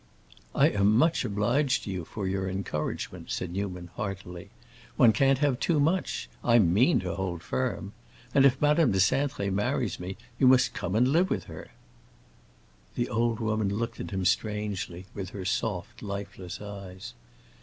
"I 0.55 0.69
am 0.69 0.95
much 0.97 1.23
obliged 1.23 1.83
to 1.83 1.91
you 1.91 2.05
for 2.05 2.25
your 2.27 2.49
encouragement," 2.49 3.29
said 3.29 3.51
Newman, 3.51 3.91
heartily. 3.95 4.49
"One 4.95 5.11
can't 5.13 5.37
have 5.37 5.59
too 5.59 5.79
much. 5.79 6.27
I 6.43 6.57
mean 6.57 7.01
to 7.01 7.13
hold 7.13 7.43
firm. 7.43 7.93
And 8.33 8.43
if 8.43 8.59
Madame 8.59 8.93
de 8.93 8.97
Cintré 8.97 9.53
marries 9.53 9.99
me 9.99 10.17
you 10.39 10.47
must 10.47 10.73
come 10.73 10.95
and 10.95 11.09
live 11.09 11.29
with 11.29 11.43
her." 11.43 11.67
The 12.95 13.09
old 13.09 13.39
woman 13.39 13.69
looked 13.69 13.99
at 13.99 14.09
him 14.09 14.25
strangely, 14.25 15.05
with 15.13 15.29
her 15.29 15.45
soft, 15.45 16.01
lifeless 16.01 16.59
eyes. 16.59 17.13